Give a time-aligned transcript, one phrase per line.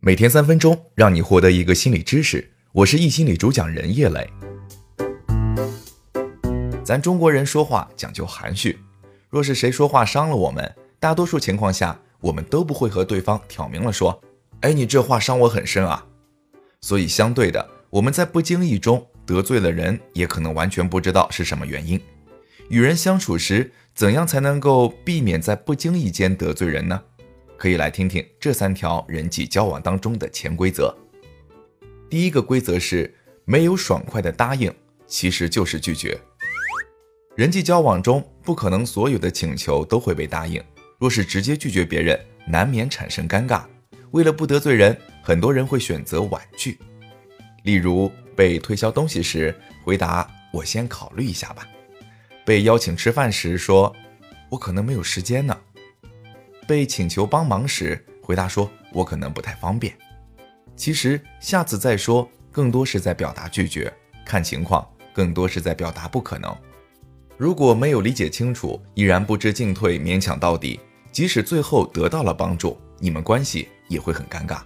[0.00, 2.52] 每天三分钟，让你获得一个心理知识。
[2.72, 4.26] 我是易心理主讲人叶磊。
[6.82, 8.78] 咱中国人说话讲究含蓄，
[9.28, 14.18] 若是谁说话伤了我们，大多数情况下，我们都不会和对方挑明了说
[14.62, 16.06] ：“哎，你这话伤我很深啊。”
[16.80, 22.00] 所以，相对的，我们在不经意中得罪了人，也可能完全不知道是什么原因。
[22.68, 27.02] 与人相处时，怎样才能够避免在不经意间得罪人呢？
[27.56, 30.96] 可以来听听这三条人际交往当中的潜规则。
[32.08, 33.12] 第一个规则是
[33.44, 34.72] 没有爽快的答应，
[35.06, 36.18] 其实就是拒绝。
[37.34, 40.62] 人际交往中不可能所有的请求都会被答应，
[40.98, 43.62] 若是直接拒绝别人，难免产生尴尬。
[44.10, 46.78] 为了不得罪人，很多人会选择婉拒。
[47.64, 51.66] 例如被推销东西时，回答“我先考虑一下吧”；
[52.48, 53.94] 被邀请吃饭时，说
[54.48, 55.54] “我可能没有时间呢”；
[56.66, 59.94] 被请求帮忙时，回答说“我可能不太方便”。
[60.74, 63.92] 其实下次再说，更多是在表达拒绝，
[64.24, 66.56] 看情况，更多是在表达不可能。
[67.36, 70.80] 如果没有理解清楚，依然不知进退，勉强到底，
[71.12, 74.62] 即使最后得到了帮助，你们关系也会很尴尬。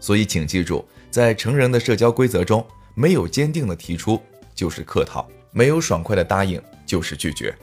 [0.00, 4.18] 所以，请记住，在成人的社交规则中，没有坚定的提出
[4.54, 6.58] 就是客套，没有爽快的答应
[6.90, 7.56] 就是拒绝。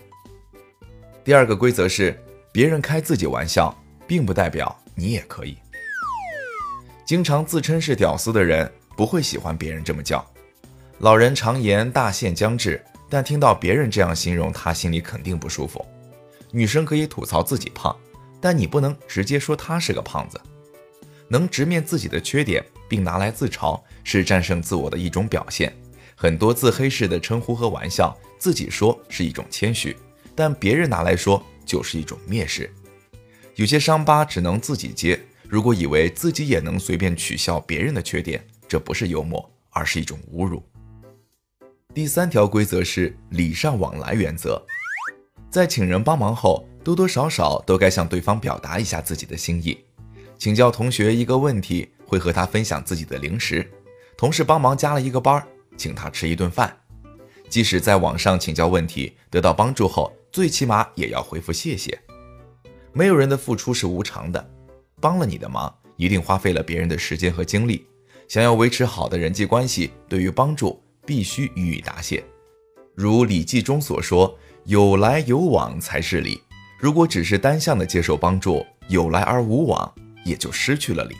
[1.22, 2.18] 第二个规则是，
[2.54, 5.58] 别人开自己玩笑，并不代表你也可以。
[7.06, 10.26] 经常自称是屌丝的人不会喜欢别人这么叫。
[11.00, 15.86] 老人常言大限将至，但听到别人这样形容他，心里肯定不舒服。
[16.52, 17.94] 女生可以吐槽自己胖，
[18.40, 20.40] 但你不能直接说她是个胖子。
[21.28, 25.76] 能直面自己的缺点并拿来自嘲，是战胜自我的一种表现。
[26.20, 29.96] 很多自黑式的称呼和玩笑，自己说是一种谦虚，
[30.34, 32.74] 但别人拿来说就是一种蔑视。
[33.54, 35.20] 有些伤疤只能自己揭。
[35.48, 40.64] 如果以为自己也能随便取笑别人的缺点，这不是幽默，而是一种侮辱。
[41.94, 44.60] 第三条规则是礼尚往来原则，
[45.52, 49.78] 在请人帮忙后，多多少少都该向对方表达一下自己的心意。
[50.40, 53.62] 请教同学一个问题，会和他分享自己的零食；
[54.18, 55.46] 同事帮忙加了一个班，
[55.78, 56.76] 请他吃一顿饭。
[57.48, 61.98] 即使在网上请教问题得到帮助后，最起码也要回复谢谢。
[62.92, 64.50] 没有人的付出是无偿的。
[65.00, 67.86] 帮了你的忙，一定花费了别人的时间和精力。
[68.28, 72.22] 想要维持好的人际关系，对于帮助必须予以答谢。
[72.96, 76.42] 如《礼记》中所说：“有来有往才是礼。”
[76.82, 79.94] 如果只是单向的接受帮助，有来而无往，
[80.26, 81.16] 也就失去了礼。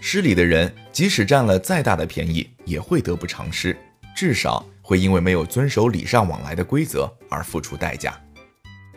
[0.00, 3.76] 失礼的人，即使占了再大的便宜，也会得不偿失，
[4.16, 8.18] 至少会因为没有遵守礼尚往来的规则而付出代价。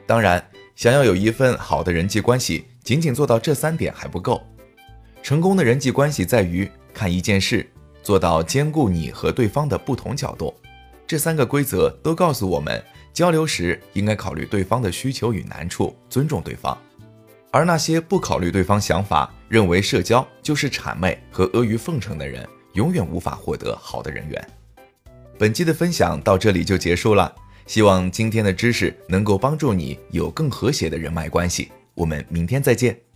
[0.08, 0.44] 当然，
[0.76, 2.66] 想要有一份好的人际关系。
[2.82, 4.42] 仅仅做到这三点还不够，
[5.22, 7.70] 成功的人际关系在于看一件事，
[8.02, 10.56] 做到兼顾你和对方的不同角度。
[11.06, 16.76] 这三个规则都告诉我们，交流时应该考虑对方的需求与难处，尊重对方。
[17.52, 24.59] 而那些不考虑对方想法，认为社交就是谄媚和阿谀奉承的人，永远无法获得好的人缘。
[25.40, 27.34] 本期的分享到这里就结束了，
[27.66, 31.72] 希望今天的知识能够帮助你有更和谐的人脉关系。
[31.94, 33.09] 我们明天再见。